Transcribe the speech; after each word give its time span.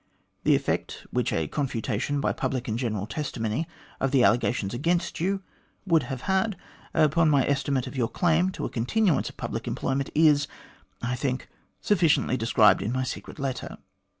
The 0.45 0.55
effect 0.55 1.05
which 1.11 1.31
a 1.31 1.47
confutation 1.47 2.19
by 2.21 2.33
public 2.33 2.67
and 2.67 2.75
general 2.75 3.05
testimony 3.05 3.67
of 3.99 4.09
the 4.09 4.23
accusations 4.23 4.73
against 4.73 5.19
you 5.19 5.43
would 5.85 6.01
have 6.09 6.21
had 6.21 6.57
upon 6.91 7.29
my 7.29 7.45
estimate 7.45 7.85
of 7.85 7.95
your 7.95 8.09
claim 8.09 8.49
to 8.53 8.65
a 8.65 8.69
continuance 8.71 9.29
of 9.29 9.37
public 9.37 9.67
employment 9.67 10.09
is, 10.15 10.47
I 11.03 11.15
think, 11.15 11.49
sufficiently 11.81 12.35
described 12.35 12.81
in 12.81 12.91
my 12.91 13.03
secret 13.03 13.37
letter. 13.37 13.77